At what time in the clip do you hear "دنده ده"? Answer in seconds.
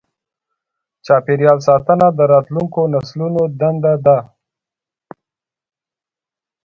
3.59-4.19